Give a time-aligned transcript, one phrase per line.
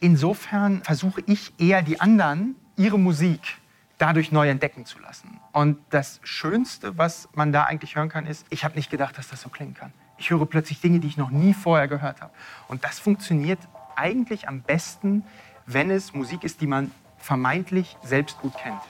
[0.00, 3.58] Insofern versuche ich eher die anderen, ihre Musik
[3.98, 5.40] dadurch neu entdecken zu lassen.
[5.52, 9.28] Und das Schönste, was man da eigentlich hören kann, ist, ich habe nicht gedacht, dass
[9.28, 9.92] das so klingen kann.
[10.16, 12.32] Ich höre plötzlich Dinge, die ich noch nie vorher gehört habe.
[12.68, 13.58] Und das funktioniert
[13.96, 15.24] eigentlich am besten,
[15.66, 18.80] wenn es Musik ist, die man vermeintlich selbst gut kennt.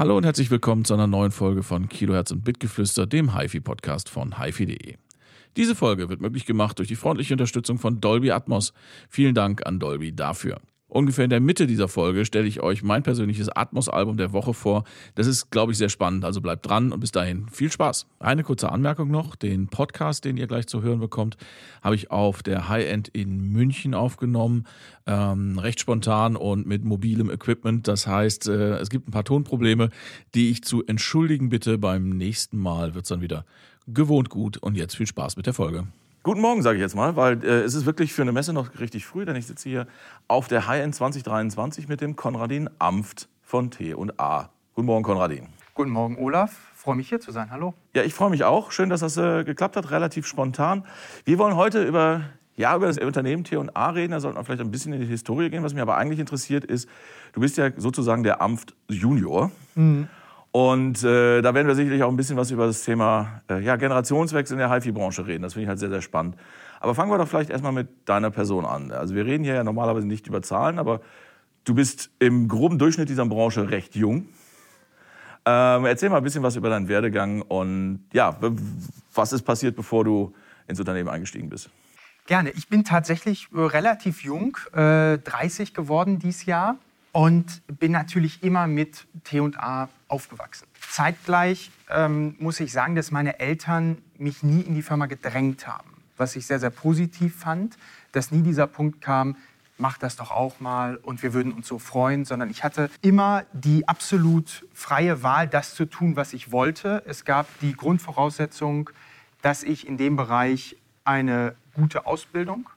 [0.00, 4.42] Hallo und herzlich willkommen zu einer neuen Folge von Kilohertz und Bitgeflüster, dem HiFi-Podcast von
[4.42, 4.94] HiFi.de.
[5.58, 8.72] Diese Folge wird möglich gemacht durch die freundliche Unterstützung von Dolby Atmos.
[9.10, 10.62] Vielen Dank an Dolby dafür.
[10.90, 14.82] Ungefähr in der Mitte dieser Folge stelle ich euch mein persönliches Atmos-Album der Woche vor.
[15.14, 18.06] Das ist, glaube ich, sehr spannend, also bleibt dran und bis dahin viel Spaß.
[18.18, 21.36] Eine kurze Anmerkung noch: Den Podcast, den ihr gleich zu hören bekommt,
[21.80, 24.64] habe ich auf der High-End in München aufgenommen.
[25.06, 27.86] Ähm, recht spontan und mit mobilem Equipment.
[27.86, 29.90] Das heißt, äh, es gibt ein paar Tonprobleme,
[30.34, 31.78] die ich zu entschuldigen bitte.
[31.78, 33.44] Beim nächsten Mal wird es dann wieder
[33.86, 35.86] gewohnt gut und jetzt viel Spaß mit der Folge.
[36.22, 38.78] Guten Morgen, sage ich jetzt mal, weil äh, es ist wirklich für eine Messe noch
[38.78, 39.86] richtig früh, denn ich sitze hier
[40.28, 44.50] auf der High-End 2023 mit dem Konradin Amft von T&A.
[44.74, 45.46] Guten Morgen, Konradin.
[45.72, 46.54] Guten Morgen, Olaf.
[46.74, 47.50] Freue mich hier zu sein.
[47.50, 47.72] Hallo.
[47.94, 48.70] Ja, ich freue mich auch.
[48.70, 50.84] Schön, dass das äh, geklappt hat, relativ spontan.
[51.24, 52.20] Wir wollen heute über,
[52.54, 54.12] ja, über das Unternehmen T&A reden.
[54.12, 55.62] Da sollten wir vielleicht ein bisschen in die Historie gehen.
[55.62, 56.86] Was mich aber eigentlich interessiert ist,
[57.32, 59.50] du bist ja sozusagen der Amft Junior.
[59.74, 60.06] Mhm.
[60.52, 63.76] Und äh, da werden wir sicherlich auch ein bisschen was über das Thema äh, ja,
[63.76, 65.42] Generationswechsel in der HIFI-Branche reden.
[65.42, 66.36] Das finde ich halt sehr, sehr spannend.
[66.80, 68.90] Aber fangen wir doch vielleicht erstmal mit deiner Person an.
[68.90, 71.02] Also wir reden hier ja normalerweise nicht über Zahlen, aber
[71.64, 74.26] du bist im groben Durchschnitt dieser Branche recht jung.
[75.46, 78.36] Ähm, erzähl mal ein bisschen was über deinen Werdegang und ja,
[79.14, 80.34] was ist passiert, bevor du
[80.66, 81.70] ins Unternehmen eingestiegen bist?
[82.26, 82.50] Gerne.
[82.50, 86.76] Ich bin tatsächlich äh, relativ jung, äh, 30 geworden dieses Jahr
[87.12, 90.66] und bin natürlich immer mit T&A aufgewachsen.
[90.90, 96.02] Zeitgleich ähm, muss ich sagen, dass meine Eltern mich nie in die Firma gedrängt haben,
[96.16, 97.76] was ich sehr, sehr positiv fand,
[98.12, 99.36] dass nie dieser Punkt kam,
[99.78, 103.44] mach das doch auch mal und wir würden uns so freuen, sondern ich hatte immer
[103.52, 107.02] die absolut freie Wahl, das zu tun, was ich wollte.
[107.06, 108.90] Es gab die Grundvoraussetzung,
[109.42, 112.68] dass ich in dem Bereich eine gute Ausbildung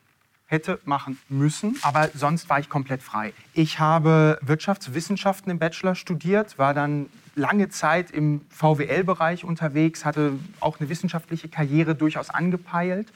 [0.46, 3.34] hätte machen müssen, aber sonst war ich komplett frei.
[3.54, 10.80] Ich habe Wirtschaftswissenschaften im Bachelor studiert, war dann lange Zeit im VWL-Bereich unterwegs, hatte auch
[10.80, 13.08] eine wissenschaftliche Karriere durchaus angepeilt,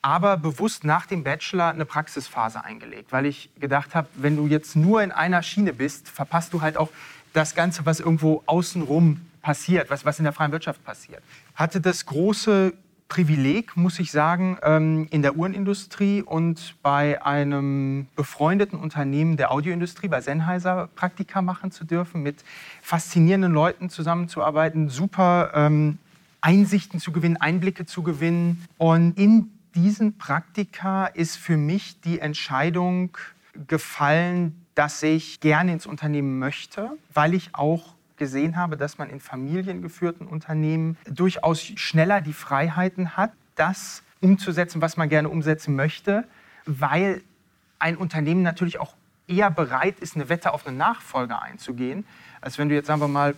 [0.00, 4.76] aber bewusst nach dem Bachelor eine Praxisphase eingelegt, weil ich gedacht habe, wenn du jetzt
[4.76, 6.90] nur in einer Schiene bist, verpasst du halt auch
[7.32, 11.22] das Ganze, was irgendwo außenrum passiert, was, was in der freien Wirtschaft passiert.
[11.54, 12.74] Hatte das große
[13.12, 20.08] Privileg, muss ich sagen, ähm, in der Uhrenindustrie und bei einem befreundeten Unternehmen der Audioindustrie,
[20.08, 22.42] bei Sennheiser, Praktika machen zu dürfen, mit
[22.80, 25.98] faszinierenden Leuten zusammenzuarbeiten, super ähm,
[26.40, 28.66] Einsichten zu gewinnen, Einblicke zu gewinnen.
[28.78, 33.18] Und in diesen Praktika ist für mich die Entscheidung
[33.68, 39.18] gefallen, dass ich gerne ins Unternehmen möchte, weil ich auch gesehen habe, dass man in
[39.18, 46.22] familiengeführten Unternehmen durchaus schneller die Freiheiten hat, das umzusetzen, was man gerne umsetzen möchte,
[46.64, 47.20] weil
[47.80, 48.94] ein Unternehmen natürlich auch
[49.26, 52.04] eher bereit ist, eine Wette auf eine Nachfolger einzugehen,
[52.40, 53.34] als wenn du jetzt, sagen wir mal,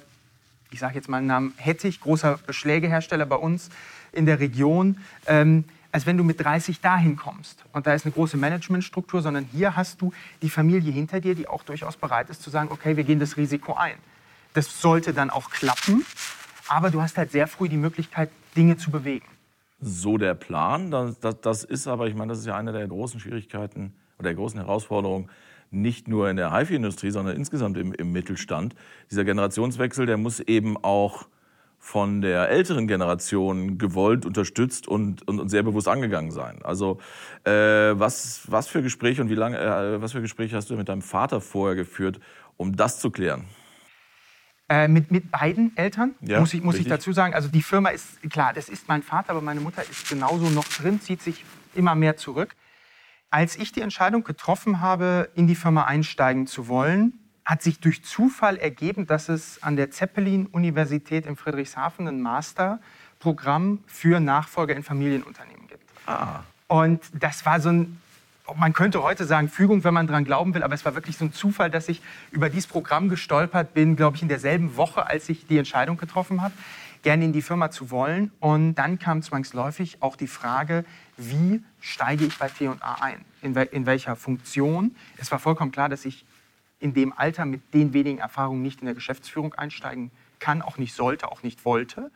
[0.71, 3.71] ich sage jetzt mal einen Namen, Hettich, großer Beschlägehersteller bei uns
[4.13, 7.65] in der Region, ähm, als wenn du mit 30 dahin kommst.
[7.73, 10.13] Und da ist eine große Managementstruktur, sondern hier hast du
[10.43, 13.39] die Familie hinter dir, die auch durchaus bereit ist zu sagen, okay, wir gehen das
[13.39, 13.97] Risiko ein.
[14.55, 16.07] Das sollte dann auch klappen.
[16.69, 19.27] Aber du hast halt sehr früh die Möglichkeit, Dinge zu bewegen.
[19.81, 20.91] So der Plan.
[20.91, 24.29] Das, das, das ist aber, ich meine, das ist ja eine der großen Schwierigkeiten oder
[24.29, 25.29] der großen Herausforderungen,
[25.71, 28.77] nicht nur in der HIFI-Industrie, sondern insgesamt im, im, Mittelstand.
[29.11, 31.27] Dieser Generationswechsel, der muss eben auch
[31.81, 36.61] von der älteren Generation gewollt, unterstützt und, und, und sehr bewusst angegangen sein.
[36.63, 36.99] Also
[37.43, 40.89] äh, was, was für Gespräche und wie lange, äh, was für Gespräche hast du mit
[40.89, 42.21] deinem Vater vorher geführt,
[42.57, 43.45] um das zu klären?
[44.75, 47.33] Äh, mit, mit beiden Eltern, ja, muss, ich, muss ich dazu sagen.
[47.33, 50.65] Also die Firma ist, klar, das ist mein Vater, aber meine Mutter ist genauso noch
[50.65, 51.45] drin, zieht sich
[51.77, 52.57] immer mehr zurück.
[53.31, 57.13] Als ich die Entscheidung getroffen habe, in die Firma einsteigen zu wollen,
[57.45, 64.19] hat sich durch Zufall ergeben, dass es an der Zeppelin-Universität in Friedrichshafen ein Masterprogramm für
[64.19, 65.89] Nachfolger in Familienunternehmen gibt.
[66.07, 66.43] Ah.
[66.67, 68.01] Und das war so ein
[68.57, 71.25] man könnte heute sagen Fügung, wenn man daran glauben will, aber es war wirklich so
[71.25, 75.29] ein Zufall, dass ich über dieses Programm gestolpert bin, glaube ich, in derselben Woche, als
[75.29, 76.53] ich die Entscheidung getroffen habe,
[77.03, 78.31] gerne in die Firma zu wollen.
[78.41, 80.85] Und dann kam zwangsläufig auch die Frage,
[81.17, 83.25] wie steige ich bei T&A ein?
[83.41, 84.95] In, in welcher Funktion?
[85.17, 86.27] Es war vollkommen klar, dass ich
[86.81, 90.95] in dem Alter mit den wenigen Erfahrungen nicht in der Geschäftsführung einsteigen kann, auch nicht
[90.95, 92.11] sollte, auch nicht wollte.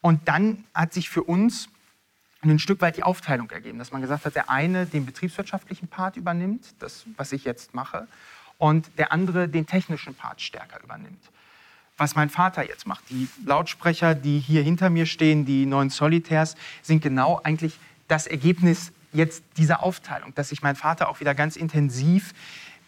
[0.00, 1.68] Und dann hat sich für uns
[2.42, 6.16] ein Stück weit die Aufteilung ergeben, dass man gesagt hat, der eine den betriebswirtschaftlichen Part
[6.16, 8.06] übernimmt, das, was ich jetzt mache,
[8.58, 11.22] und der andere den technischen Part stärker übernimmt.
[11.98, 13.08] Was mein Vater jetzt macht.
[13.08, 18.92] Die Lautsprecher, die hier hinter mir stehen, die neuen Solitaires, sind genau eigentlich das Ergebnis
[19.12, 22.34] jetzt dieser Aufteilung, dass sich mein Vater auch wieder ganz intensiv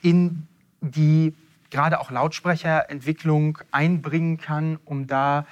[0.03, 0.47] in
[0.81, 1.35] die
[1.71, 5.47] gerade auch Lautsprecherentwicklung einbringen kann, um da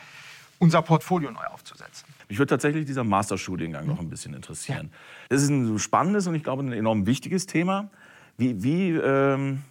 [0.59, 2.06] unser Portfolio neu aufzusetzen.
[2.29, 4.91] Mich würde tatsächlich dieser Masterstudiengang noch ein bisschen interessieren.
[5.29, 7.89] Es ist ein spannendes und ich glaube ein enorm wichtiges Thema.
[8.37, 9.63] Wie, wie, ähm,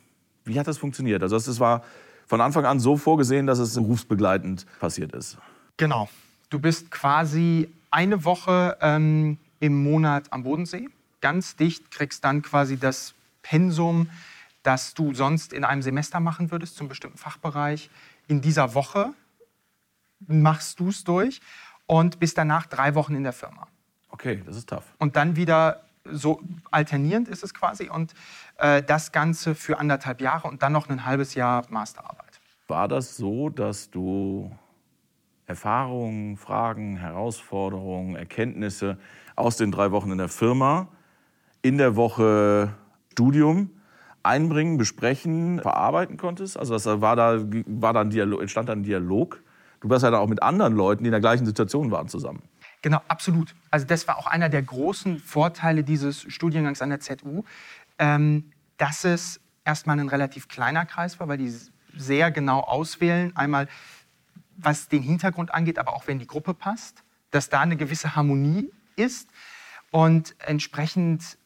[0.45, 1.21] wie hat das funktioniert?
[1.21, 1.83] Also das war
[2.27, 5.37] von Anfang an so vorgesehen, dass es berufsbegleitend passiert ist.
[5.77, 6.09] Genau.
[6.49, 10.87] Du bist quasi eine Woche ähm, im Monat am Bodensee,
[11.21, 14.09] ganz dicht, kriegst dann quasi das Pensum,
[14.63, 17.89] das du sonst in einem Semester machen würdest zum bestimmten Fachbereich.
[18.27, 19.13] In dieser Woche
[20.27, 21.41] machst du es durch
[21.87, 23.67] und bist danach drei Wochen in der Firma.
[24.09, 24.85] Okay, das ist tough.
[24.97, 26.41] Und dann wieder so
[26.71, 28.13] alternierend ist es quasi und
[28.57, 32.39] äh, das Ganze für anderthalb Jahre und dann noch ein halbes Jahr Masterarbeit.
[32.67, 34.51] War das so, dass du
[35.47, 38.97] Erfahrungen, Fragen, Herausforderungen, Erkenntnisse
[39.35, 40.87] aus den drei Wochen in der Firma
[41.61, 42.75] in der Woche
[43.11, 43.71] Studium
[44.21, 46.57] einbringen, besprechen, verarbeiten konntest?
[46.57, 49.41] Also das war da, war da ein Dialog, entstand da ein Dialog
[49.85, 52.41] du warst ja dann auch mit anderen Leuten, die in der gleichen Situation waren, zusammen.
[52.81, 53.55] Genau, absolut.
[53.71, 57.43] Also das war auch einer der großen Vorteile dieses Studiengangs an der ZU,
[57.99, 61.53] ähm, dass es erstmal ein relativ kleiner Kreis war, weil die
[61.95, 63.67] sehr genau auswählen, einmal
[64.57, 68.71] was den Hintergrund angeht, aber auch wenn die Gruppe passt, dass da eine gewisse Harmonie
[68.95, 69.29] ist
[69.91, 71.37] und entsprechend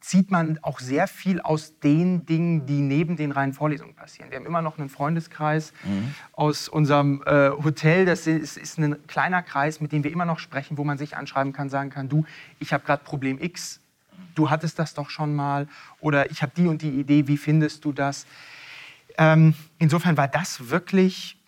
[0.00, 4.30] zieht man auch sehr viel aus den Dingen, die neben den reinen Vorlesungen passieren.
[4.30, 6.14] Wir haben immer noch einen Freundeskreis mhm.
[6.32, 8.04] aus unserem äh, Hotel.
[8.04, 11.16] Das ist, ist, ein kleiner Kreis, mit dem wir immer noch sprechen, wo man sich
[11.16, 12.24] anschreiben kann, sagen kann, du,
[12.58, 13.80] ich habe gerade Problem X,
[14.34, 15.68] du hattest das doch schon mal
[16.00, 18.26] oder ich habe die und die Idee, wie findest du das?
[19.18, 21.38] Ähm, insofern war das wirklich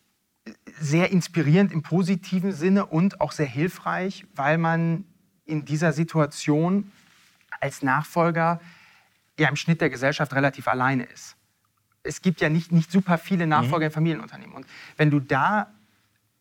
[0.78, 5.04] sehr inspirierend im positiven Sinne und auch sehr hilfreich, weil man
[5.46, 6.90] in dieser Situation
[7.60, 8.60] als Nachfolger
[9.38, 11.36] ja im Schnitt der Gesellschaft relativ alleine ist.
[12.02, 13.90] Es gibt ja nicht, nicht super viele Nachfolger mhm.
[13.90, 14.54] in Familienunternehmen.
[14.54, 14.66] Und
[14.96, 15.72] wenn du da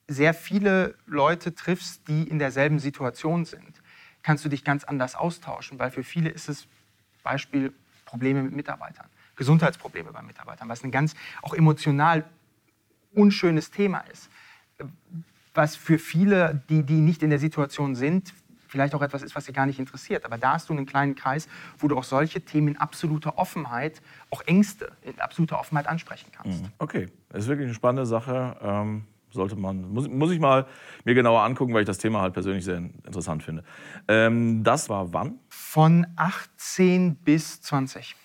[0.07, 3.81] sehr viele Leute triffst, die in derselben Situation sind,
[4.21, 6.67] kannst du dich ganz anders austauschen, weil für viele ist es
[7.23, 7.73] Beispiel
[8.05, 12.25] Probleme mit Mitarbeitern, Gesundheitsprobleme bei Mitarbeitern, was ein ganz auch emotional
[13.13, 14.29] unschönes Thema ist.
[15.53, 18.33] Was für viele, die, die nicht in der Situation sind,
[18.73, 20.25] vielleicht auch etwas ist, was sie gar nicht interessiert.
[20.25, 21.47] Aber da hast du einen kleinen Kreis,
[21.77, 26.63] wo du auch solche Themen in absoluter Offenheit, auch Ängste in absoluter Offenheit ansprechen kannst.
[26.63, 26.69] Mhm.
[26.79, 28.57] Okay, das ist wirklich eine spannende Sache.
[28.61, 30.65] Ähm, sollte man, muss, muss ich mal
[31.05, 33.63] mir genauer angucken, weil ich das Thema halt persönlich sehr interessant finde.
[34.07, 35.39] Ähm, das war wann?
[35.49, 38.15] Von 18 bis 20.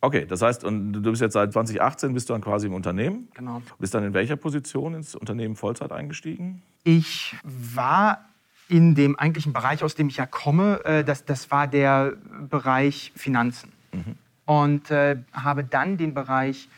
[0.00, 3.28] Okay, das heißt, und du bist jetzt seit 2018 bist du dann quasi im Unternehmen.
[3.34, 3.62] Genau.
[3.78, 6.62] Bist dann in welcher Position ins Unternehmen Vollzeit eingestiegen?
[6.82, 8.33] Ich war
[8.68, 12.14] in dem eigentlichen Bereich, aus dem ich ja komme, äh, das, das war der
[12.48, 13.72] Bereich Finanzen.
[13.92, 14.16] Mhm.
[14.46, 16.68] Und äh, habe dann den Bereich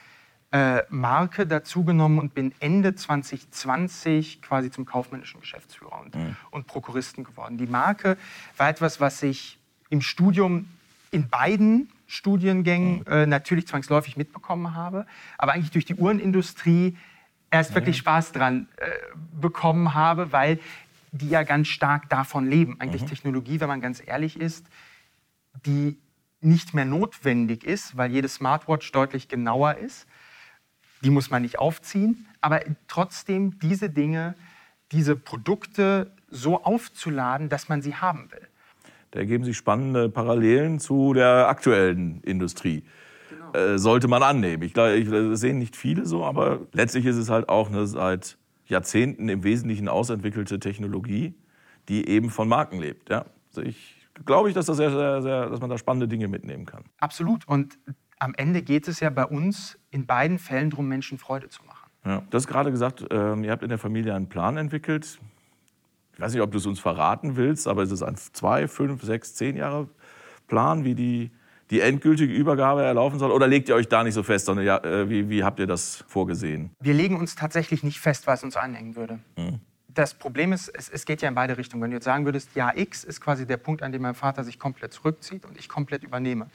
[0.53, 6.37] äh, Marke dazugenommen und bin Ende 2020 quasi zum kaufmännischen Geschäftsführer und, mhm.
[6.51, 7.59] und Prokuristen geworden.
[7.59, 8.17] Die Marke
[8.57, 9.59] war etwas, was ich
[9.91, 10.69] im Studium
[11.11, 13.05] in beiden Studiengängen mhm.
[13.13, 15.07] äh, natürlich zwangsläufig mitbekommen habe,
[15.39, 16.97] aber eigentlich durch die Uhrenindustrie
[17.51, 18.91] erst wirklich Spaß dran äh,
[19.41, 20.59] bekommen habe, weil
[21.17, 22.81] die ja ganz stark davon leben.
[22.81, 23.09] Eigentlich mhm.
[23.09, 24.67] Technologie, wenn man ganz ehrlich ist,
[25.65, 25.99] die
[26.41, 30.07] nicht mehr notwendig ist, weil jede Smartwatch deutlich genauer ist.
[31.03, 34.35] Die muss man nicht aufziehen, aber trotzdem diese Dinge,
[34.93, 38.49] diese Produkte so aufzuladen, dass man sie haben will.
[39.11, 42.85] Da ergeben sich spannende Parallelen zu der aktuellen Industrie.
[43.31, 43.53] Genau.
[43.53, 44.63] Äh, sollte man annehmen.
[44.63, 48.37] Ich glaube, das sehen nicht viele so, aber letztlich ist es halt auch eine seit
[48.67, 51.35] Jahrzehnten im Wesentlichen ausentwickelte Technologie,
[51.89, 53.11] die eben von Marken lebt.
[53.11, 53.27] Ja?
[53.49, 56.67] Also ich glaube ich, dass, das sehr, sehr, sehr, dass man da spannende Dinge mitnehmen
[56.67, 56.85] kann.
[56.99, 57.47] Absolut.
[57.47, 57.79] Und
[58.19, 61.91] am Ende geht es ja bei uns in beiden Fällen darum, Menschen Freude zu machen.
[62.05, 62.23] Ja.
[62.31, 65.19] Du hast gerade gesagt, ähm, ihr habt in der Familie einen Plan entwickelt.
[66.13, 69.03] Ich weiß nicht, ob du es uns verraten willst, aber ist es ein zwei, fünf,
[69.03, 69.89] sechs, zehn Jahre
[70.47, 71.31] Plan, wie die
[71.71, 73.31] die endgültige Übergabe erlaufen soll?
[73.31, 75.67] Oder legt ihr euch da nicht so fest, sondern ja, äh, wie, wie habt ihr
[75.67, 76.71] das vorgesehen?
[76.81, 79.19] Wir legen uns tatsächlich nicht fest, was uns anhängen würde.
[79.37, 79.61] Mhm.
[79.89, 81.83] Das Problem ist, es, es, geht ja in beide Richtungen.
[81.83, 84.45] Wenn du jetzt sagen würdest, Jahr X ist quasi der Punkt, an dem mein Vater
[84.45, 86.49] sich komplett zurückzieht und ich komplett übernehme,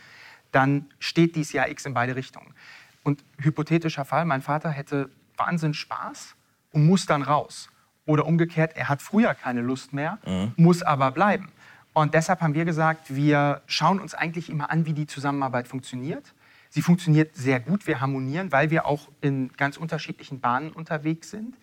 [0.52, 2.54] dann steht dies Jahr X in beide Richtungen.
[3.04, 6.36] Und hypothetischer Fall, mein Vater hätte Wahnsinn Spaß
[6.72, 7.70] und muss dann raus.
[8.06, 10.54] Oder umgekehrt, er hat früher keine Lust mehr, mhm.
[10.56, 11.50] muss aber bleiben.
[11.94, 16.34] Und deshalb haben wir gesagt, wir schauen uns eigentlich immer an, wie die Zusammenarbeit funktioniert.
[16.70, 21.58] Sie funktioniert sehr gut, wir harmonieren, weil wir auch in ganz unterschiedlichen Bahnen unterwegs sind.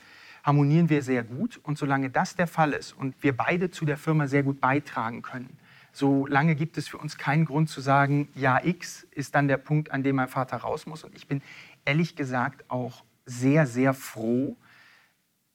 [0.45, 1.59] Harmonieren wir sehr gut.
[1.63, 5.23] Und solange das der Fall ist und wir beide zu der Firma sehr gut beitragen
[5.23, 5.57] können,
[5.93, 9.91] solange gibt es für uns keinen Grund zu sagen, ja, X ist dann der Punkt,
[9.91, 11.05] an dem mein Vater raus muss.
[11.05, 11.41] Und ich bin
[11.87, 14.57] ehrlich gesagt auch sehr, sehr froh,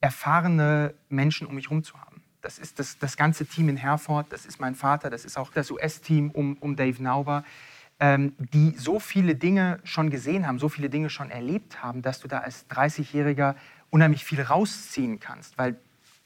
[0.02, 2.13] erfahrene Menschen um mich herum zu haben.
[2.44, 5.52] Das ist das, das ganze Team in Herford, das ist mein Vater, das ist auch
[5.52, 7.46] das US-Team um, um Dave Nauber,
[8.02, 12.20] ähm, die so viele Dinge schon gesehen haben, so viele Dinge schon erlebt haben, dass
[12.20, 13.56] du da als 30-Jähriger
[13.92, 15.78] unheimlich viel rausziehen kannst, weil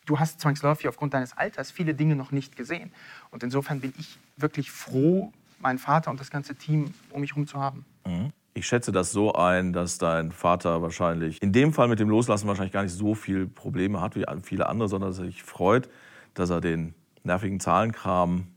[0.07, 2.91] du hast zwangsläufig aufgrund deines Alters viele Dinge noch nicht gesehen.
[3.29, 7.45] Und insofern bin ich wirklich froh, meinen Vater und das ganze Team um mich herum
[7.45, 7.85] zu haben.
[8.07, 8.33] Mhm.
[8.57, 12.47] Ich schätze das so ein, dass dein Vater wahrscheinlich in dem Fall mit dem Loslassen
[12.47, 15.87] wahrscheinlich gar nicht so viele Probleme hat wie viele andere, sondern dass er sich freut,
[16.33, 18.47] dass er den nervigen Zahlenkram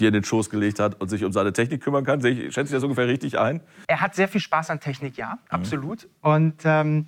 [0.00, 2.24] dir in den Schoß gelegt hat und sich um seine Technik kümmern kann.
[2.24, 3.60] Ich, schätze ich das ungefähr richtig ein?
[3.86, 5.38] Er hat sehr viel Spaß an Technik, ja, mhm.
[5.50, 6.08] absolut.
[6.22, 7.06] Und ähm,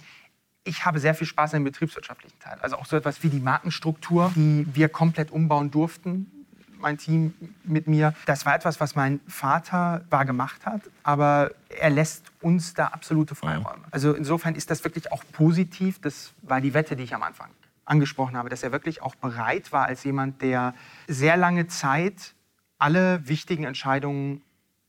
[0.62, 2.56] ich habe sehr viel Spaß an dem betriebswirtschaftlichen Teil.
[2.60, 6.41] Also auch so etwas wie die Markenstruktur, die wir komplett umbauen durften
[6.82, 7.34] mein Team
[7.64, 8.14] mit mir.
[8.26, 13.34] Das war etwas, was mein Vater war gemacht hat, aber er lässt uns da absolute
[13.34, 13.84] Freiräume.
[13.90, 16.00] Also insofern ist das wirklich auch positiv.
[16.00, 17.50] Das war die Wette, die ich am Anfang
[17.84, 20.74] angesprochen habe, dass er wirklich auch bereit war als jemand, der
[21.08, 22.34] sehr lange Zeit
[22.78, 24.42] alle wichtigen Entscheidungen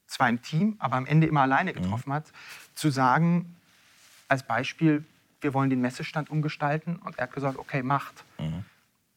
[0.08, 1.82] zwar im Team, aber am Ende immer alleine mhm.
[1.82, 2.32] getroffen hat,
[2.76, 3.56] zu sagen,
[4.28, 5.04] als Beispiel,
[5.42, 8.24] wir wollen den Messestand umgestalten und er hat gesagt, okay, macht.
[8.40, 8.64] Mhm.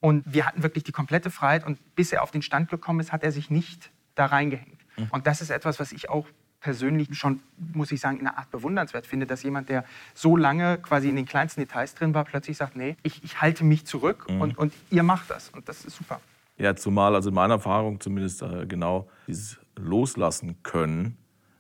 [0.00, 1.66] Und wir hatten wirklich die komplette Freiheit.
[1.66, 4.78] Und bis er auf den Stand gekommen ist, hat er sich nicht da reingehängt.
[4.96, 5.08] Mhm.
[5.10, 6.26] Und das ist etwas, was ich auch
[6.60, 7.40] persönlich schon,
[7.74, 9.84] muss ich sagen, in einer Art bewundernswert finde, dass jemand, der
[10.14, 13.62] so lange quasi in den kleinsten Details drin war, plötzlich sagt, nee, ich, ich halte
[13.64, 14.40] mich zurück mhm.
[14.40, 15.50] und, und ihr macht das.
[15.50, 16.20] Und das ist super.
[16.58, 21.18] Ja, zumal, also in meiner Erfahrung zumindest äh, genau dieses Loslassen können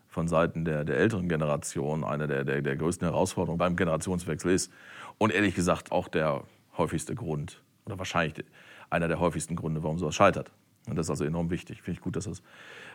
[0.08, 4.72] von Seiten der, der älteren Generation eine der, der, der größten Herausforderungen beim Generationswechsel ist.
[5.18, 6.44] Und ehrlich gesagt auch der
[6.78, 8.44] häufigste Grund, oder wahrscheinlich
[8.90, 10.50] einer der häufigsten Gründe, warum sowas scheitert.
[10.88, 11.82] Und das ist also enorm wichtig.
[11.82, 12.42] Finde ich gut, dass das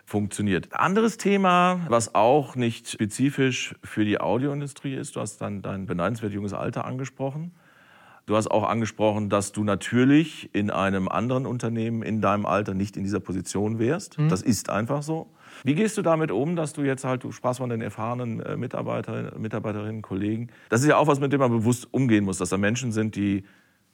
[0.06, 0.74] funktioniert.
[0.74, 6.32] Anderes Thema, was auch nicht spezifisch für die Audioindustrie ist, du hast dann dein beneidenswert
[6.32, 7.52] junges Alter angesprochen.
[8.28, 12.96] Du hast auch angesprochen, dass du natürlich in einem anderen Unternehmen in deinem Alter nicht
[12.96, 14.20] in dieser Position wärst.
[14.20, 14.30] Mhm.
[14.30, 15.28] Das ist einfach so.
[15.64, 18.56] Wie gehst du damit um, dass du jetzt halt, du sprachst von den erfahrenen äh,
[18.56, 20.48] Mitarbeiterinnen, Mitarbeiterinnen, Kollegen.
[20.70, 23.16] Das ist ja auch was, mit dem man bewusst umgehen muss, dass da Menschen sind,
[23.16, 23.44] die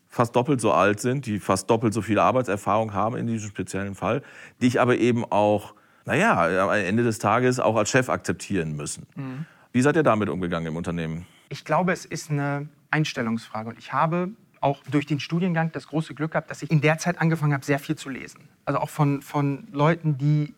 [0.09, 3.95] fast doppelt so alt sind, die fast doppelt so viel Arbeitserfahrung haben in diesem speziellen
[3.95, 4.23] Fall,
[4.61, 5.73] die ich aber eben auch,
[6.05, 9.05] naja, am Ende des Tages auch als Chef akzeptieren müssen.
[9.15, 9.45] Mhm.
[9.71, 11.27] Wie seid ihr damit umgegangen im Unternehmen?
[11.49, 13.69] Ich glaube, es ist eine Einstellungsfrage.
[13.69, 14.29] Und ich habe
[14.61, 17.65] auch durch den Studiengang das große Glück gehabt, dass ich in der Zeit angefangen habe,
[17.65, 18.49] sehr viel zu lesen.
[18.65, 20.53] Also auch von, von Leuten, die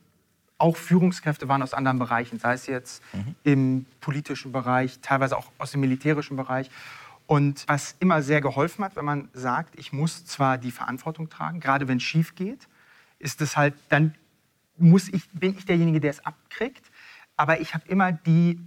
[0.58, 3.36] auch Führungskräfte waren aus anderen Bereichen, sei es jetzt mhm.
[3.44, 6.70] im politischen Bereich, teilweise auch aus dem militärischen Bereich.
[7.30, 11.60] Und was immer sehr geholfen hat, wenn man sagt, ich muss zwar die Verantwortung tragen,
[11.60, 12.68] gerade wenn es schief geht,
[13.20, 14.16] ist es halt, dann
[14.80, 16.90] muss ich, bin ich derjenige, der es abkriegt.
[17.38, 18.60] Aber ich habe immer die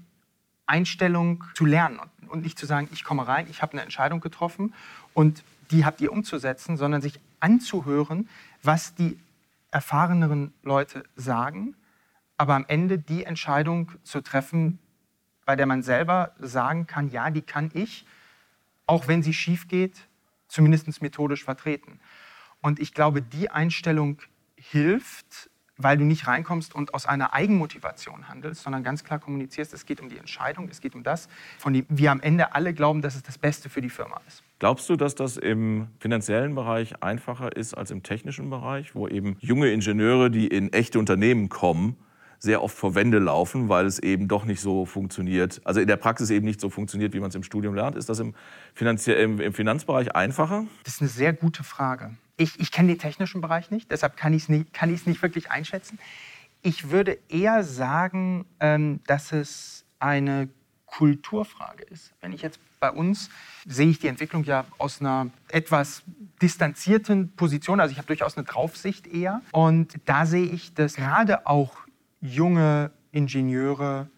[0.65, 4.21] Einstellung zu lernen und, und nicht zu sagen, ich komme rein, ich habe eine Entscheidung
[4.21, 4.75] getroffen
[5.13, 5.43] und
[5.73, 8.29] die habt ihr umzusetzen, sondern sich anzuhören,
[8.63, 9.19] was die
[9.73, 11.75] erfahreneren Leute sagen,
[12.37, 14.79] aber am Ende die Entscheidung zu treffen,
[15.47, 18.07] bei der man selber sagen kann, ja, die kann ich
[18.93, 20.07] auch wenn sie schief geht,
[20.49, 21.99] zumindest methodisch vertreten.
[22.61, 24.19] Und ich glaube, die Einstellung
[24.55, 29.87] hilft, weil du nicht reinkommst und aus einer Eigenmotivation handelst, sondern ganz klar kommunizierst, es
[29.87, 33.01] geht um die Entscheidung, es geht um das, von dem wir am Ende alle glauben,
[33.01, 34.43] dass es das Beste für die Firma ist.
[34.59, 39.39] Glaubst du, dass das im finanziellen Bereich einfacher ist als im technischen Bereich, wo eben
[39.41, 41.97] junge Ingenieure, die in echte Unternehmen kommen,
[42.43, 45.97] sehr oft vor Wände laufen, weil es eben doch nicht so funktioniert, also in der
[45.97, 47.95] Praxis eben nicht so funktioniert, wie man es im Studium lernt.
[47.95, 48.35] Ist das im,
[48.81, 50.67] im, im Finanzbereich einfacher?
[50.83, 52.17] Das ist eine sehr gute Frage.
[52.37, 56.01] Ich, ich kenne den technischen Bereich nicht, deshalb kann ich es nicht, nicht wirklich einschätzen.
[56.63, 60.49] Ich würde eher sagen, ähm, dass es eine
[60.87, 62.13] Kulturfrage ist.
[62.21, 63.31] Wenn ich jetzt bei uns
[63.65, 66.03] sehe ich die Entwicklung ja aus einer etwas
[66.43, 67.79] distanzierten Position.
[67.79, 69.41] Also ich habe durchaus eine Draufsicht eher.
[69.53, 71.77] Und da sehe ich, dass gerade auch
[72.23, 74.09] junge Ingenieure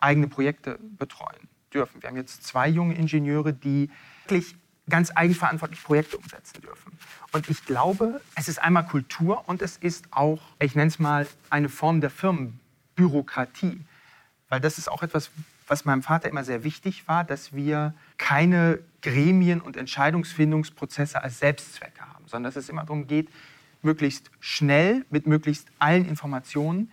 [0.00, 2.00] eigene Projekte betreuen dürfen.
[2.00, 3.90] Wir haben jetzt zwei junge Ingenieure, die
[4.22, 4.56] wirklich
[4.88, 6.96] ganz eigenverantwortlich Projekte umsetzen dürfen.
[7.32, 11.26] Und ich glaube, es ist einmal Kultur und es ist auch, ich nenne es mal,
[11.50, 13.80] eine Form der Firmenbürokratie.
[14.48, 15.30] Weil das ist auch etwas,
[15.66, 22.02] was meinem Vater immer sehr wichtig war, dass wir keine Gremien und Entscheidungsfindungsprozesse als Selbstzwecke
[22.02, 23.30] haben, sondern dass es immer darum geht,
[23.82, 26.90] möglichst schnell mit möglichst allen Informationen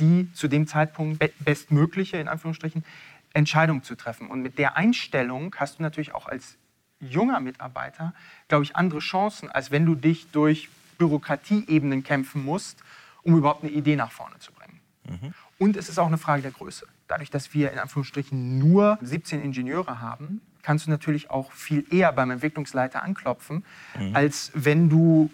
[0.00, 2.84] die zu dem Zeitpunkt bestmögliche, in Anführungsstrichen,
[3.32, 4.28] Entscheidung zu treffen.
[4.28, 6.56] Und mit der Einstellung hast du natürlich auch als
[6.98, 8.12] junger Mitarbeiter,
[8.48, 12.82] glaube ich, andere Chancen, als wenn du dich durch Bürokratieebenen kämpfen musst,
[13.22, 14.80] um überhaupt eine Idee nach vorne zu bringen.
[15.04, 15.34] Mhm.
[15.58, 16.86] Und es ist auch eine Frage der Größe.
[17.08, 22.12] Dadurch, dass wir in Anführungsstrichen nur 17 Ingenieure haben, kannst du natürlich auch viel eher
[22.12, 23.64] beim Entwicklungsleiter anklopfen,
[23.98, 24.14] mhm.
[24.14, 25.30] als wenn du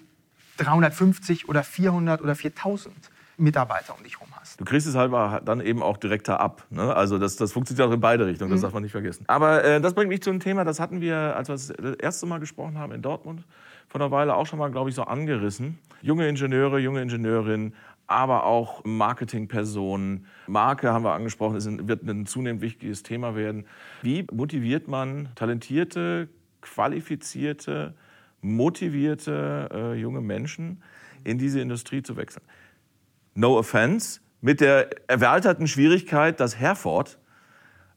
[0.58, 2.94] 350 oder 400 oder 4000
[3.38, 4.58] Mitarbeiter um dich herum hast.
[4.60, 5.12] Du kriegst es halt
[5.46, 6.66] dann eben auch direkter ab.
[6.70, 6.94] Ne?
[6.94, 8.62] Also das, das funktioniert auch in beide Richtungen, das mhm.
[8.62, 9.24] darf man nicht vergessen.
[9.28, 12.26] Aber äh, das bringt mich zu einem Thema, das hatten wir, als wir das erste
[12.26, 13.44] Mal gesprochen haben in Dortmund,
[13.88, 15.78] vor einer Weile auch schon mal, glaube ich, so angerissen.
[16.02, 17.74] Junge Ingenieure, junge Ingenieurinnen,
[18.06, 20.26] aber auch Marketingpersonen.
[20.46, 23.66] Marke haben wir angesprochen, ist ein, wird ein zunehmend wichtiges Thema werden.
[24.02, 26.28] Wie motiviert man talentierte,
[26.62, 27.94] qualifizierte,
[28.40, 30.82] motivierte äh, junge Menschen
[31.24, 32.44] in diese Industrie zu wechseln?
[33.36, 37.18] No offense, mit der erweiterten Schwierigkeit, dass Herford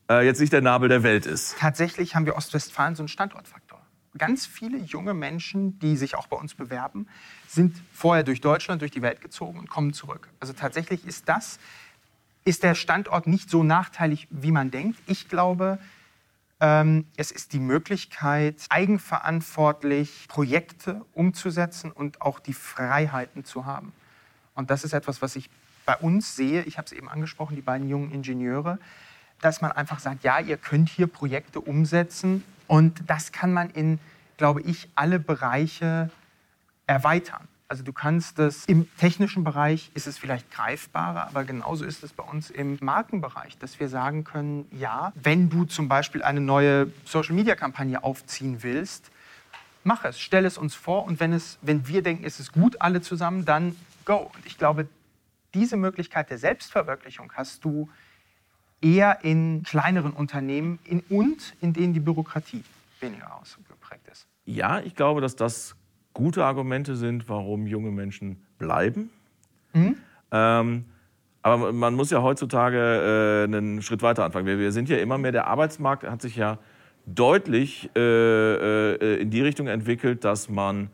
[0.09, 1.57] äh, jetzt nicht der Nabel der Welt ist.
[1.57, 3.79] Tatsächlich haben wir Ostwestfalen so einen Standortfaktor.
[4.17, 7.07] Ganz viele junge Menschen, die sich auch bei uns bewerben,
[7.47, 10.27] sind vorher durch Deutschland, durch die Welt gezogen und kommen zurück.
[10.41, 11.59] Also tatsächlich ist das,
[12.43, 14.99] ist der Standort nicht so nachteilig, wie man denkt.
[15.05, 15.79] Ich glaube,
[16.59, 23.93] ähm, es ist die Möglichkeit, eigenverantwortlich Projekte umzusetzen und auch die Freiheiten zu haben.
[24.55, 25.49] Und das ist etwas, was ich
[25.85, 26.63] bei uns sehe.
[26.63, 28.79] Ich habe es eben angesprochen, die beiden jungen Ingenieure,
[29.41, 33.99] dass man einfach sagt, ja, ihr könnt hier Projekte umsetzen und das kann man in,
[34.37, 36.09] glaube ich, alle Bereiche
[36.85, 37.47] erweitern.
[37.67, 42.11] Also du kannst es im technischen Bereich ist es vielleicht greifbarer, aber genauso ist es
[42.11, 46.91] bei uns im Markenbereich, dass wir sagen können, ja, wenn du zum Beispiel eine neue
[47.05, 49.11] Social-Media-Kampagne aufziehen willst,
[49.83, 52.81] mach es, stell es uns vor und wenn, es, wenn wir denken, es ist gut,
[52.81, 53.75] alle zusammen, dann
[54.09, 54.31] go.
[54.35, 54.87] Und ich glaube,
[55.53, 57.89] diese Möglichkeit der Selbstverwirklichung hast du
[58.81, 62.63] eher in kleineren Unternehmen in, und in denen die Bürokratie
[62.99, 64.27] weniger ausgeprägt ist.
[64.45, 65.75] Ja, ich glaube, dass das
[66.13, 69.09] gute Argumente sind, warum junge Menschen bleiben.
[69.73, 69.97] Mhm.
[70.31, 70.85] Ähm,
[71.41, 74.45] aber man muss ja heutzutage äh, einen Schritt weiter anfangen.
[74.45, 76.57] Wir, wir, sind ja immer mehr, der Arbeitsmarkt hat sich ja
[77.05, 80.89] deutlich äh, äh, in die Richtung entwickelt, dass man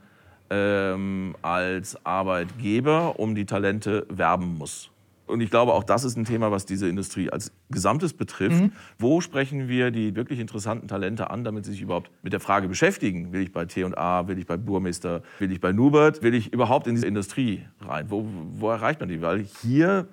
[0.50, 4.92] ähm, als Arbeitgeber um die Talente werben muss.
[5.28, 8.62] Und ich glaube, auch das ist ein Thema, was diese Industrie als Gesamtes betrifft.
[8.62, 8.72] Mhm.
[9.00, 12.68] Wo sprechen wir die wirklich interessanten Talente an, damit sie sich überhaupt mit der Frage
[12.68, 13.34] beschäftigen?
[13.34, 16.86] Will ich bei T&A, will ich bei Burmeister, will ich bei Nubert, will ich überhaupt
[16.86, 18.06] in diese Industrie rein?
[18.10, 19.22] Wo, wo erreicht man die?
[19.22, 20.08] Weil hier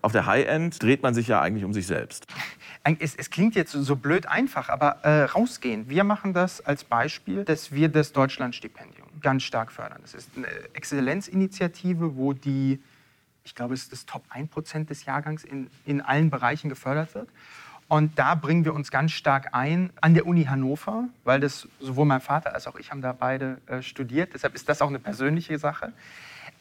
[0.00, 2.26] auf der High-End dreht man sich ja eigentlich um sich selbst.
[2.98, 5.88] Es, es klingt jetzt so blöd einfach, aber äh, rausgehen.
[5.88, 9.98] Wir machen das als Beispiel, dass wir das Deutschlandstipendium ganz stark fördern.
[10.02, 12.82] Das ist eine Exzellenzinitiative, wo die,
[13.44, 17.28] ich glaube, es ist das Top 1% des Jahrgangs in, in allen Bereichen gefördert wird.
[17.88, 22.06] Und da bringen wir uns ganz stark ein an der Uni Hannover, weil das sowohl
[22.06, 24.32] mein Vater als auch ich haben da beide äh, studiert.
[24.32, 25.92] Deshalb ist das auch eine persönliche Sache.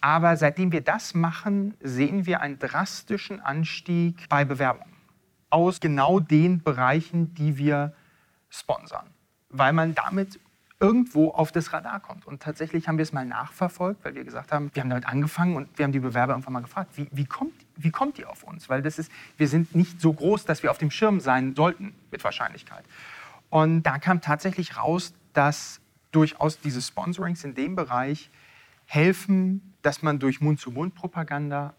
[0.02, 4.92] Aber seitdem wir das machen, sehen wir einen drastischen Anstieg bei Bewerbungen
[5.52, 7.94] aus genau den Bereichen, die wir
[8.50, 9.08] sponsern,
[9.50, 10.40] weil man damit
[10.82, 12.26] irgendwo auf das Radar kommt.
[12.26, 15.56] Und tatsächlich haben wir es mal nachverfolgt, weil wir gesagt haben, wir haben damit angefangen
[15.56, 18.44] und wir haben die Bewerber irgendwann mal gefragt, wie, wie, kommt, wie kommt ihr auf
[18.44, 18.68] uns?
[18.68, 21.94] Weil das ist, wir sind nicht so groß, dass wir auf dem Schirm sein sollten,
[22.10, 22.84] mit Wahrscheinlichkeit.
[23.52, 28.32] Und da kam tatsächlich raus, dass durchaus diese Sponsorings in dem Bereich
[28.86, 31.76] helfen, dass man durch Mund-zu-Mund-Propaganda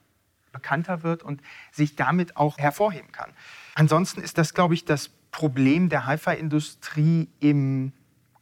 [0.52, 3.30] bekannter wird und sich damit auch hervorheben kann.
[3.74, 7.92] Ansonsten ist das, glaube ich, das Problem der Hi-Fi-Industrie im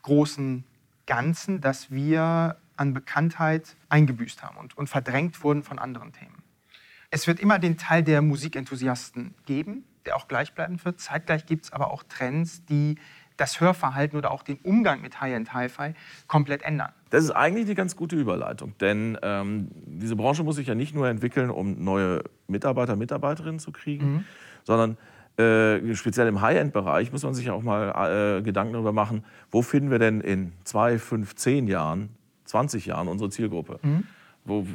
[0.02, 0.64] großen
[1.06, 6.42] Ganzen, dass wir an Bekanntheit eingebüßt haben und, und verdrängt wurden von anderen Themen.
[7.10, 11.00] Es wird immer den Teil der Musikenthusiasten geben, der auch gleichbleibend wird.
[11.00, 12.96] Zeitgleich gibt es aber auch Trends, die
[13.36, 15.94] das Hörverhalten oder auch den Umgang mit High-End Hi-Fi
[16.26, 16.92] komplett ändern.
[17.08, 20.94] Das ist eigentlich eine ganz gute Überleitung, denn ähm, diese Branche muss sich ja nicht
[20.94, 24.24] nur entwickeln, um neue Mitarbeiter, Mitarbeiterinnen zu kriegen, mhm.
[24.64, 24.98] sondern
[25.40, 29.90] äh, speziell im High-End-Bereich muss man sich auch mal äh, Gedanken darüber machen, wo finden
[29.90, 32.10] wir denn in zwei, fünf, zehn Jahren,
[32.44, 33.78] 20 Jahren unsere Zielgruppe?
[33.82, 34.04] Mhm.
[34.44, 34.66] Wo,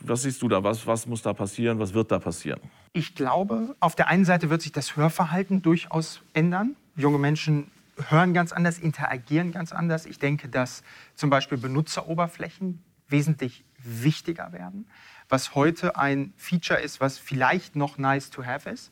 [0.00, 0.62] was siehst du da?
[0.64, 1.78] Was, was muss da passieren?
[1.78, 2.60] Was wird da passieren?
[2.92, 6.76] Ich glaube, auf der einen Seite wird sich das Hörverhalten durchaus ändern.
[6.96, 7.70] Junge Menschen
[8.08, 10.06] hören ganz anders, interagieren ganz anders.
[10.06, 10.82] Ich denke, dass
[11.14, 14.86] zum Beispiel Benutzeroberflächen wesentlich wichtiger werden.
[15.28, 18.90] Was heute ein Feature ist, was vielleicht noch nice to have ist,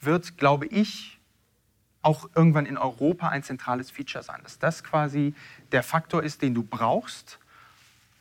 [0.00, 1.18] wird, glaube ich,
[2.02, 4.40] auch irgendwann in Europa ein zentrales Feature sein.
[4.42, 5.34] Dass das quasi
[5.72, 7.38] der Faktor ist, den du brauchst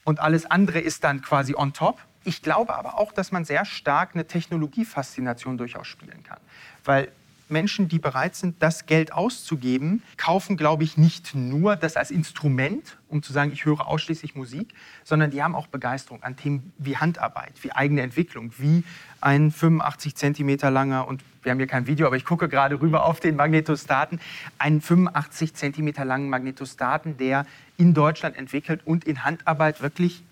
[0.04, 2.00] und alles andere ist dann quasi on top.
[2.24, 6.40] Ich glaube aber auch, dass man sehr stark eine Technologiefaszination durchaus spielen kann.
[6.84, 7.12] Weil
[7.50, 12.98] Menschen, die bereit sind, das Geld auszugeben, kaufen, glaube ich, nicht nur das als Instrument,
[13.08, 16.98] um zu sagen, ich höre ausschließlich Musik, sondern die haben auch Begeisterung an Themen wie
[16.98, 18.84] Handarbeit, wie eigene Entwicklung, wie
[19.22, 23.06] ein 85 Zentimeter langer, und wir haben hier kein Video, aber ich gucke gerade rüber
[23.06, 24.20] auf den Magnetostaten,
[24.58, 27.46] einen 85 Zentimeter langen Magnetostaten, der
[27.78, 30.24] in Deutschland entwickelt und in Handarbeit wirklich,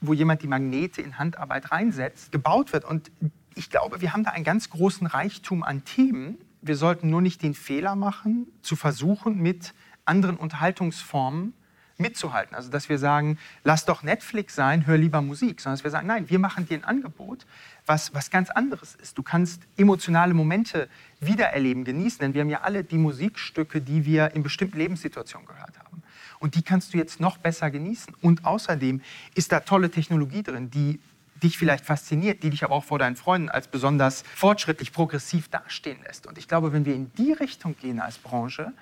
[0.00, 2.84] wo jemand die Magnete in Handarbeit reinsetzt, gebaut wird.
[2.84, 3.10] Und
[3.54, 7.42] ich glaube, wir haben da einen ganz großen Reichtum an Themen, wir sollten nur nicht
[7.42, 11.54] den Fehler machen, zu versuchen, mit anderen Unterhaltungsformen
[11.98, 12.54] mitzuhalten.
[12.54, 16.06] Also, dass wir sagen, lass doch Netflix sein, hör lieber Musik, sondern dass wir sagen,
[16.06, 17.46] nein, wir machen dir ein Angebot,
[17.86, 19.18] was, was ganz anderes ist.
[19.18, 20.88] Du kannst emotionale Momente
[21.20, 25.78] wiedererleben, genießen, denn wir haben ja alle die Musikstücke, die wir in bestimmten Lebenssituationen gehört
[25.78, 26.02] haben.
[26.38, 28.14] Und die kannst du jetzt noch besser genießen.
[28.20, 29.00] Und außerdem
[29.34, 30.98] ist da tolle Technologie drin, die
[31.42, 35.98] dich vielleicht fasziniert, die dich aber auch vor deinen Freunden als besonders fortschrittlich, progressiv dastehen
[36.06, 36.26] lässt.
[36.26, 38.72] Und ich glaube, wenn wir in die Richtung gehen als Branche,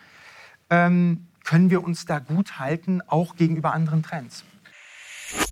[0.68, 4.44] ähm, können wir uns da gut halten, auch gegenüber anderen Trends.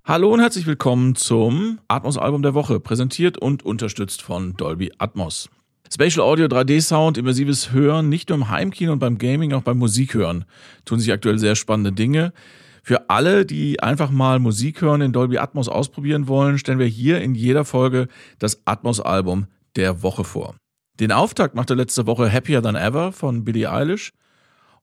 [0.05, 5.49] Hallo und herzlich willkommen zum Atmos-Album der Woche, präsentiert und unterstützt von Dolby Atmos.
[5.91, 10.45] Spatial Audio, 3D-Sound, immersives Hören, nicht nur im Heimkino und beim Gaming, auch beim Musikhören
[10.85, 12.33] tun sich aktuell sehr spannende Dinge.
[12.83, 17.21] Für alle, die einfach mal Musik hören in Dolby Atmos ausprobieren wollen, stellen wir hier
[17.21, 18.07] in jeder Folge
[18.39, 20.55] das Atmos-Album der Woche vor.
[20.99, 24.11] Den Auftakt machte letzte Woche Happier Than Ever von Billie Eilish.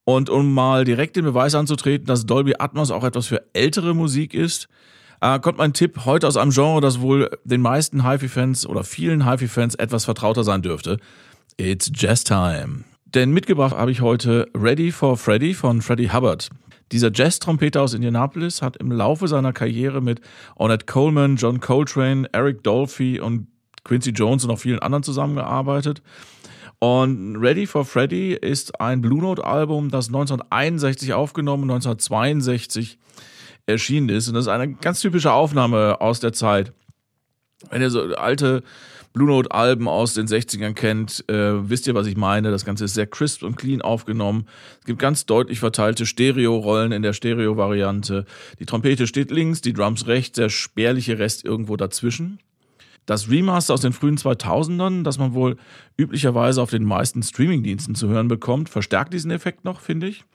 [0.05, 4.35] Und um mal direkt den Beweis anzutreten, dass Dolby Atmos auch etwas für ältere Musik
[4.35, 4.69] ist,
[5.21, 9.29] äh, kommt mein Tipp heute aus einem Genre, das wohl den meisten HiFi-Fans oder vielen
[9.29, 10.99] HiFi-Fans etwas vertrauter sein dürfte.
[11.57, 12.85] It's Jazz Time.
[13.05, 16.51] Denn mitgebracht habe ich heute Ready for Freddy von Freddie Hubbard.
[16.93, 20.21] Dieser Jazz-Trompeter aus Indianapolis hat im Laufe seiner Karriere mit
[20.55, 23.49] Ornette Coleman, John Coltrane, Eric Dolphy und
[23.85, 26.03] Quincy Jones und noch vielen anderen zusammengearbeitet.
[26.79, 32.99] Und Ready for Freddy ist ein Blue Note-Album, das 1961 aufgenommen, 1962
[33.67, 34.29] erschienen ist.
[34.29, 36.73] Und das ist eine ganz typische Aufnahme aus der Zeit.
[37.71, 38.63] Wenn ihr so alte
[39.17, 42.51] Blue Note Alben aus den 60ern kennt, äh, wisst ihr, was ich meine.
[42.51, 44.47] Das Ganze ist sehr crisp und clean aufgenommen.
[44.81, 48.27] Es gibt ganz deutlich verteilte Stereo-Rollen in der Stereo-Variante.
[48.59, 52.41] Die Trompete steht links, die Drums rechts, der spärliche Rest irgendwo dazwischen.
[53.07, 55.57] Das Remaster aus den frühen 2000ern, das man wohl
[55.97, 60.27] üblicherweise auf den meisten Streamingdiensten zu hören bekommt, verstärkt diesen Effekt noch, finde ich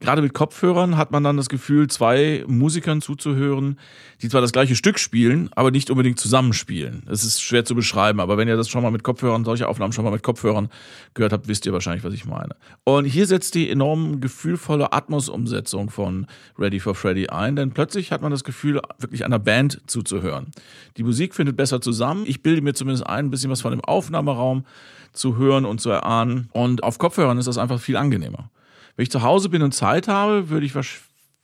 [0.00, 3.78] gerade mit Kopfhörern hat man dann das Gefühl, zwei Musikern zuzuhören,
[4.22, 7.04] die zwar das gleiche Stück spielen, aber nicht unbedingt zusammenspielen.
[7.10, 9.92] Es ist schwer zu beschreiben, aber wenn ihr das schon mal mit Kopfhörern, solche Aufnahmen
[9.92, 10.70] schon mal mit Kopfhörern
[11.14, 12.56] gehört habt, wisst ihr wahrscheinlich, was ich meine.
[12.84, 16.26] Und hier setzt die enorm gefühlvolle Atmos-Umsetzung von
[16.58, 20.50] Ready for Freddy ein, denn plötzlich hat man das Gefühl, wirklich einer Band zuzuhören.
[20.96, 22.24] Die Musik findet besser zusammen.
[22.26, 24.64] Ich bilde mir zumindest ein, ein bisschen was von dem Aufnahmeraum
[25.12, 26.48] zu hören und zu erahnen.
[26.52, 28.50] Und auf Kopfhörern ist das einfach viel angenehmer.
[28.96, 30.74] Wenn ich zu Hause bin und Zeit habe, würde ich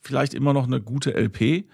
[0.01, 1.65] vielleicht immer noch eine gute LP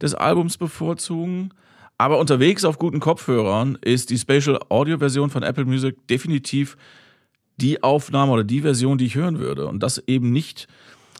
[0.00, 1.52] des Albums bevorzugen.
[1.98, 6.76] Aber unterwegs auf guten Kopfhörern ist die Spatial Audio Version von Apple Music definitiv
[7.56, 9.66] die Aufnahme oder die Version, die ich hören würde.
[9.66, 10.66] Und das eben nicht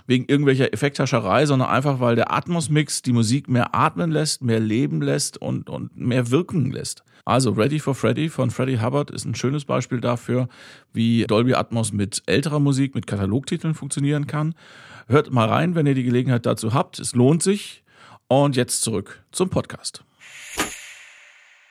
[0.06, 5.00] wegen irgendwelcher Effekthascherei, sondern einfach, weil der Atmos-Mix die Musik mehr atmen lässt, mehr leben
[5.00, 7.04] lässt und, und mehr wirken lässt.
[7.24, 10.48] Also Ready for Freddy von Freddie Hubbard ist ein schönes Beispiel dafür,
[10.92, 14.54] wie Dolby Atmos mit älterer Musik, mit Katalogtiteln funktionieren kann.
[15.06, 16.98] Hört mal rein, wenn ihr die Gelegenheit dazu habt.
[16.98, 17.84] Es lohnt sich.
[18.28, 20.04] Und jetzt zurück zum Podcast.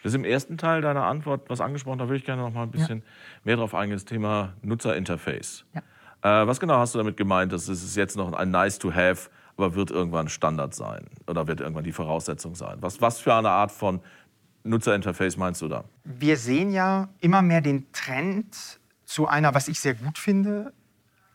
[0.03, 2.63] Das ist im ersten Teil deiner Antwort was angesprochen, da würde ich gerne noch mal
[2.63, 3.05] ein bisschen ja.
[3.43, 5.65] mehr drauf eingehen, das Thema Nutzerinterface.
[5.73, 6.43] Ja.
[6.43, 9.29] Äh, was genau hast du damit gemeint, dass es jetzt noch ein Nice to have,
[9.57, 12.77] aber wird irgendwann Standard sein oder wird irgendwann die Voraussetzung sein?
[12.81, 14.01] Was, was für eine Art von
[14.63, 15.83] Nutzerinterface meinst du da?
[16.03, 20.73] Wir sehen ja immer mehr den Trend zu einer, was ich sehr gut finde,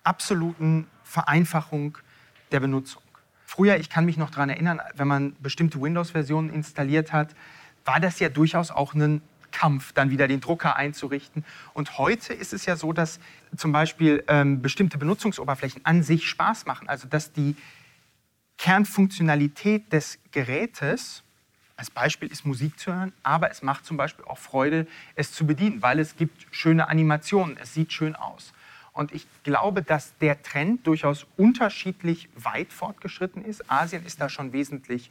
[0.05, 1.99] absoluten Vereinfachung
[2.53, 3.03] der Benutzung.
[3.45, 7.35] Früher, ich kann mich noch daran erinnern, wenn man bestimmte Windows-Versionen installiert hat,
[7.85, 11.45] war das ja durchaus auch ein Kampf, dann wieder den Drucker einzurichten.
[11.73, 13.21] Und heute ist es ja so, dass
[13.57, 16.89] zum Beispiel ähm, bestimmte Benutzungsoberflächen an sich Spaß machen.
[16.89, 17.57] Also dass die
[18.59, 21.23] Kernfunktionalität des Gerätes
[21.77, 25.47] als Beispiel ist Musik zu hören, aber es macht zum Beispiel auch Freude, es zu
[25.47, 28.53] bedienen, weil es gibt schöne Animationen, es sieht schön aus.
[28.93, 33.71] Und ich glaube, dass der Trend durchaus unterschiedlich weit fortgeschritten ist.
[33.71, 35.11] Asien ist da schon wesentlich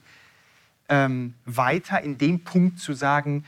[0.90, 3.46] ähm, weiter in dem Punkt zu sagen,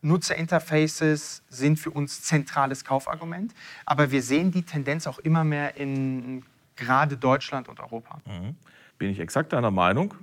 [0.00, 3.54] Nutzerinterfaces sind für uns zentrales Kaufargument.
[3.84, 6.44] Aber wir sehen die Tendenz auch immer mehr in
[6.76, 8.20] gerade Deutschland und Europa.
[8.26, 8.56] Mhm.
[8.98, 10.14] Bin ich exakt deiner Meinung,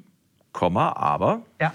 [0.53, 1.73] Komma, aber ja.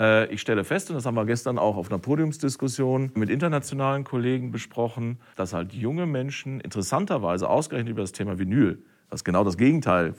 [0.00, 4.02] Äh, ich stelle fest, und das haben wir gestern auch auf einer Podiumsdiskussion mit internationalen
[4.04, 9.56] Kollegen besprochen, dass halt junge Menschen interessanterweise ausgerechnet über das Thema Vinyl, was genau das
[9.56, 10.14] Gegenteil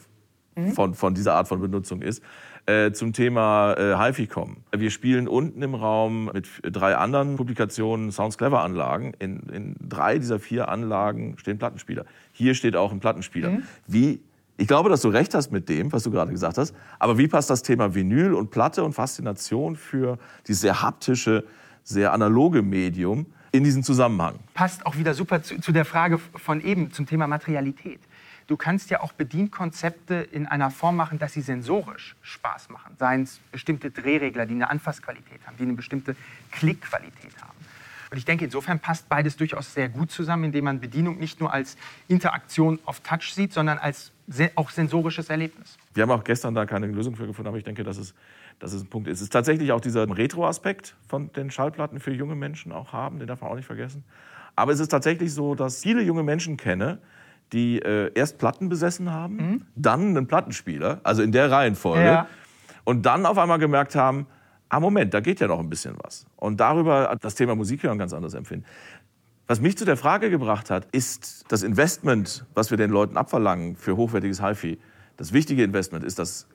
[0.56, 0.72] mhm.
[0.74, 2.24] von, von dieser Art von Benutzung ist,
[2.68, 4.64] äh, zum Thema äh, HiFi kommen.
[4.72, 9.14] Wir spielen unten im Raum mit drei anderen Publikationen Sounds Clever Anlagen.
[9.18, 12.06] In, in drei dieser vier Anlagen stehen Plattenspieler.
[12.32, 13.50] Hier steht auch ein Plattenspieler.
[13.50, 13.64] Mhm.
[13.88, 14.22] Wie
[14.62, 16.76] ich glaube, dass du recht hast mit dem, was du gerade gesagt hast.
[17.00, 21.46] Aber wie passt das Thema Vinyl und Platte und Faszination für dieses sehr haptische,
[21.84, 24.36] sehr analoge Medium in diesen Zusammenhang?
[24.54, 28.02] Passt auch wieder super zu, zu der Frage von eben zum Thema Materialität.
[28.46, 32.96] Du kannst ja auch Bedienkonzepte in einer Form machen, dass sie sensorisch Spaß machen.
[33.00, 36.16] Seien es bestimmte Drehregler, die eine Anfassqualität haben, die eine bestimmte
[36.52, 37.58] Klickqualität haben.
[38.12, 41.54] Und ich denke, insofern passt beides durchaus sehr gut zusammen, indem man Bedienung nicht nur
[41.54, 41.78] als
[42.10, 44.12] Interaktion auf Touch sieht, sondern als
[44.56, 45.78] auch sensorisches Erlebnis.
[45.94, 48.14] Wir haben auch gestern da keine Lösung für gefunden, aber ich denke, dass es,
[48.60, 49.20] dass es ein Punkt ist.
[49.20, 53.28] Es ist tatsächlich auch dieser Retro-Aspekt von den Schallplatten für junge Menschen auch haben, den
[53.28, 54.04] darf man auch nicht vergessen.
[54.56, 57.00] Aber es ist tatsächlich so, dass viele junge Menschen kenne,
[57.54, 59.62] die äh, erst Platten besessen haben, mhm.
[59.76, 62.28] dann einen Plattenspieler, also in der Reihenfolge, ja.
[62.84, 64.26] und dann auf einmal gemerkt haben,
[64.70, 66.26] ah Moment, da geht ja noch ein bisschen was.
[66.38, 68.66] Und darüber das Thema Musik hören ganz anders empfinden.
[69.52, 73.76] Was mich zu der Frage gebracht hat, ist das Investment, was wir den Leuten abverlangen
[73.76, 74.80] für hochwertiges HiFi.
[75.18, 76.48] Das wichtige Investment ist das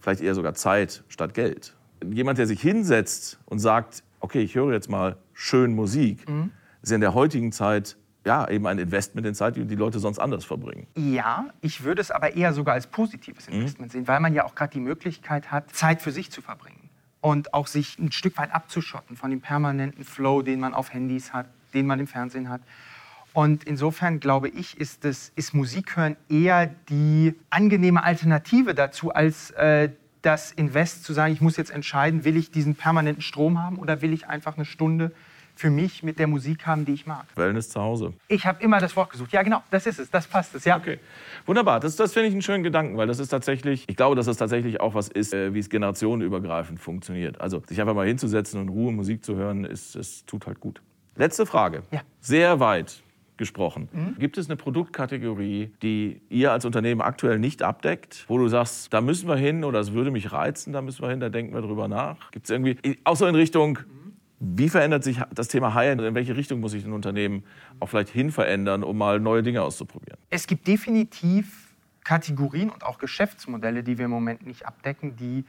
[0.00, 1.76] vielleicht eher sogar Zeit statt Geld.
[2.02, 6.50] Jemand, der sich hinsetzt und sagt, okay, ich höre jetzt mal schön Musik, mhm.
[6.80, 10.18] ist in der heutigen Zeit ja, eben ein Investment in Zeit, die die Leute sonst
[10.18, 10.86] anders verbringen.
[10.96, 13.56] Ja, ich würde es aber eher sogar als positives mhm.
[13.56, 13.92] Investment mhm.
[13.92, 16.88] sehen, weil man ja auch gerade die Möglichkeit hat, Zeit für sich zu verbringen
[17.20, 21.34] und auch sich ein Stück weit abzuschotten von dem permanenten Flow, den man auf Handys
[21.34, 22.60] hat, den man im Fernsehen hat.
[23.32, 29.90] Und insofern glaube ich, ist, das, ist Musikhören eher die angenehme Alternative dazu, als äh,
[30.22, 34.02] das Invest zu sagen, ich muss jetzt entscheiden, will ich diesen permanenten Strom haben oder
[34.02, 35.12] will ich einfach eine Stunde
[35.58, 37.26] für mich mit der Musik haben, die ich mag.
[37.34, 38.14] Wellness zu Hause.
[38.28, 39.32] Ich habe immer das Wort gesucht.
[39.32, 40.76] Ja, genau, das ist es, das passt es, ja.
[40.76, 41.00] Okay,
[41.46, 41.80] wunderbar.
[41.80, 44.36] Das, das finde ich einen schönen Gedanken, weil das ist tatsächlich, ich glaube, dass das
[44.36, 47.40] tatsächlich auch was ist, äh, wie es generationenübergreifend funktioniert.
[47.40, 50.80] Also sich einfach mal hinzusetzen und Ruhe Musik zu hören, ist, es tut halt gut.
[51.18, 51.82] Letzte Frage.
[51.90, 52.02] Ja.
[52.20, 53.02] Sehr weit
[53.36, 53.88] gesprochen.
[53.92, 54.18] Mhm.
[54.18, 59.00] Gibt es eine Produktkategorie, die ihr als Unternehmen aktuell nicht abdeckt, wo du sagst, da
[59.00, 61.60] müssen wir hin oder es würde mich reizen, da müssen wir hin, da denken wir
[61.60, 62.30] drüber nach?
[62.30, 63.78] Gibt es irgendwie, auch so in Richtung,
[64.40, 66.00] wie verändert sich das Thema High-End?
[66.00, 67.44] In welche Richtung muss sich ein Unternehmen
[67.80, 70.18] auch vielleicht hin verändern, um mal neue Dinge auszuprobieren?
[70.30, 75.44] Es gibt definitiv Kategorien und auch Geschäftsmodelle, die wir im Moment nicht abdecken, die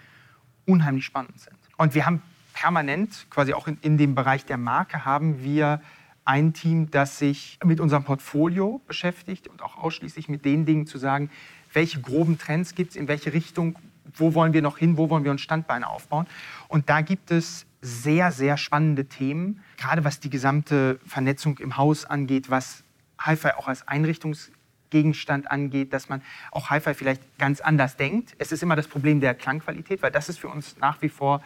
[0.65, 1.57] unheimlich spannend sind.
[1.77, 2.21] Und wir haben
[2.59, 5.81] permanent, quasi auch in, in dem Bereich der Marke, haben wir
[6.25, 10.97] ein Team, das sich mit unserem Portfolio beschäftigt und auch ausschließlich mit den Dingen zu
[10.97, 11.29] sagen,
[11.71, 13.77] welche groben Trends gibt es, in welche Richtung,
[14.13, 16.27] wo wollen wir noch hin, wo wollen wir uns Standbeine aufbauen.
[16.67, 22.03] Und da gibt es sehr, sehr spannende Themen, gerade was die gesamte Vernetzung im Haus
[22.03, 22.83] angeht, was
[23.19, 28.35] Hi-Fi auch als Einrichtungsgegenstand angeht, dass man auch Hi-Fi vielleicht ganz anders denkt.
[28.37, 31.41] Es ist immer das Problem der Klangqualität, weil das ist für uns nach wie vor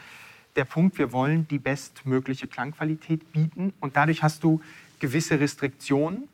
[0.56, 4.62] der Punkt, wir wollen die bestmögliche Klangqualität bieten und dadurch hast du
[5.00, 6.28] gewisse Restriktionen,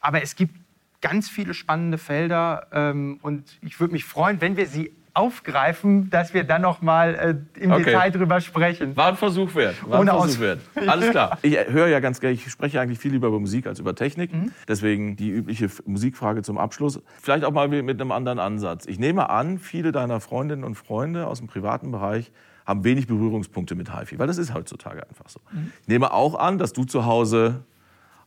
[0.00, 0.54] aber es gibt
[1.00, 6.34] ganz viele spannende Felder ähm, und ich würde mich freuen, wenn wir sie aufgreifen, dass
[6.34, 7.14] wir dann noch mal
[7.56, 7.84] äh, im okay.
[7.84, 8.96] Detail drüber sprechen.
[8.96, 9.76] War ein Versuch wert.
[9.88, 10.60] War Ohne ein Versuch wert.
[10.74, 11.38] Alles klar.
[11.42, 14.32] Ich höre ja ganz gerne, ich spreche eigentlich viel lieber über Musik als über Technik.
[14.32, 14.50] Mhm.
[14.66, 17.00] Deswegen die übliche Musikfrage zum Abschluss.
[17.22, 18.86] Vielleicht auch mal mit einem anderen Ansatz.
[18.86, 22.32] Ich nehme an, viele deiner Freundinnen und Freunde aus dem privaten Bereich
[22.66, 25.40] haben wenig Berührungspunkte mit HiFi, weil das ist heutzutage einfach so.
[25.52, 25.72] Mhm.
[25.82, 27.64] Ich nehme auch an, dass du zu Hause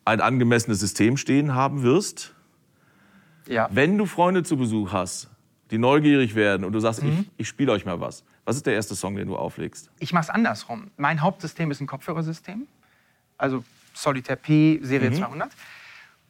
[0.06, 2.34] ein angemessenes System stehen haben wirst.
[3.48, 3.68] Ja.
[3.72, 5.30] Wenn du Freunde zu Besuch hast,
[5.72, 7.10] die neugierig werden und du sagst, mhm.
[7.10, 8.24] ich, ich spiele euch mal was.
[8.46, 9.92] Was ist der erste Song, den du auflegst?
[10.00, 10.92] Ich mache es andersrum.
[10.96, 12.68] Mein Hauptsystem ist ein Kopfhörersystem,
[13.38, 15.16] also Solitaire P Serie mhm.
[15.16, 15.50] 200.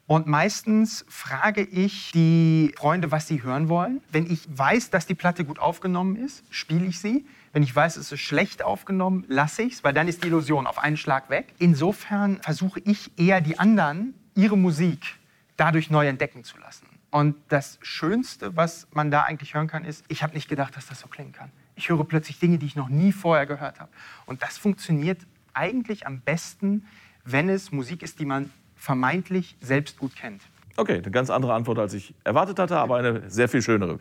[0.07, 4.01] Und meistens frage ich die Freunde, was sie hören wollen.
[4.09, 7.25] Wenn ich weiß, dass die Platte gut aufgenommen ist, spiele ich sie.
[7.53, 10.67] Wenn ich weiß, es ist schlecht aufgenommen, lasse ich es, weil dann ist die Illusion
[10.67, 11.53] auf einen Schlag weg.
[11.59, 15.15] Insofern versuche ich eher die anderen, ihre Musik
[15.55, 16.85] dadurch neu entdecken zu lassen.
[17.09, 20.87] Und das Schönste, was man da eigentlich hören kann, ist, ich habe nicht gedacht, dass
[20.87, 21.51] das so klingen kann.
[21.75, 23.89] Ich höre plötzlich Dinge, die ich noch nie vorher gehört habe.
[24.25, 25.19] Und das funktioniert
[25.53, 26.85] eigentlich am besten,
[27.23, 30.41] wenn es Musik ist, die man vermeintlich selbst gut kennt.
[30.75, 33.99] Okay, eine ganz andere Antwort, als ich erwartet hatte, aber eine sehr viel schönere.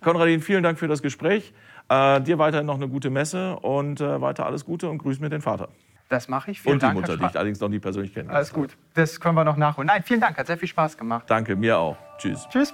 [0.00, 1.54] Konradin, vielen Dank für das Gespräch.
[1.88, 5.30] Äh, dir weiterhin noch eine gute Messe und äh, weiter alles Gute und grüß mir
[5.30, 5.68] den Vater.
[6.08, 6.60] Das mache ich.
[6.60, 6.94] Vielen Und Dank.
[6.94, 8.30] die Mutter, die ich allerdings noch nie persönlich kenne.
[8.30, 8.76] Alles gut.
[8.94, 9.86] Das können wir noch nachholen.
[9.88, 10.38] Nein, vielen Dank.
[10.38, 11.24] Hat sehr viel Spaß gemacht.
[11.28, 11.96] Danke, mir auch.
[12.18, 12.46] Tschüss.
[12.50, 12.72] Tschüss.